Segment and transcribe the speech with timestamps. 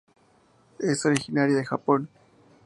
[0.79, 2.09] Es originaria de Japón.